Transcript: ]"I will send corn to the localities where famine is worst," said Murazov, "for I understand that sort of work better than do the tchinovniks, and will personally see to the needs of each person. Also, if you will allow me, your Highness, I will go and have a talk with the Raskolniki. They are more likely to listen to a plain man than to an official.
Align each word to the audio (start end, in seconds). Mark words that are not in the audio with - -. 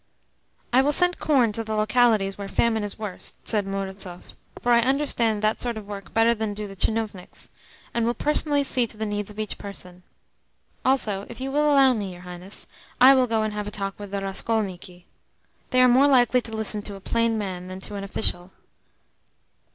]"I 0.73 0.81
will 0.81 0.93
send 0.93 1.19
corn 1.19 1.51
to 1.51 1.63
the 1.63 1.75
localities 1.75 2.35
where 2.35 2.47
famine 2.47 2.83
is 2.83 2.97
worst," 2.97 3.35
said 3.47 3.67
Murazov, 3.67 4.33
"for 4.59 4.71
I 4.71 4.81
understand 4.81 5.43
that 5.43 5.61
sort 5.61 5.77
of 5.77 5.85
work 5.87 6.11
better 6.11 6.33
than 6.33 6.55
do 6.55 6.67
the 6.67 6.75
tchinovniks, 6.75 7.49
and 7.93 8.03
will 8.07 8.15
personally 8.15 8.63
see 8.63 8.87
to 8.87 8.97
the 8.97 9.05
needs 9.05 9.29
of 9.29 9.37
each 9.37 9.59
person. 9.59 10.01
Also, 10.83 11.27
if 11.29 11.39
you 11.39 11.51
will 11.51 11.71
allow 11.71 11.93
me, 11.93 12.13
your 12.13 12.21
Highness, 12.21 12.65
I 12.99 13.13
will 13.13 13.27
go 13.27 13.43
and 13.43 13.53
have 13.53 13.67
a 13.67 13.69
talk 13.69 13.99
with 13.99 14.09
the 14.09 14.21
Raskolniki. 14.21 15.05
They 15.69 15.81
are 15.83 15.87
more 15.87 16.07
likely 16.07 16.41
to 16.41 16.51
listen 16.51 16.81
to 16.81 16.95
a 16.95 16.99
plain 16.99 17.37
man 17.37 17.67
than 17.67 17.79
to 17.81 17.93
an 17.95 18.03
official. 18.03 18.49